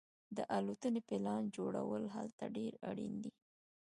د 0.37 0.39
الوتنې 0.57 1.01
پلان 1.09 1.41
جوړول 1.55 2.03
هلته 2.15 2.45
ډیر 2.57 2.73
اړین 2.89 3.13
دي 3.23 3.31